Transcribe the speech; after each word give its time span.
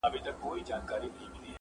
ګل 0.03 0.07
د 0.07 0.11
ګلاب 0.27 0.37
بوی 0.41 0.61
د 0.67 0.69
سنځلي.! 0.69 1.09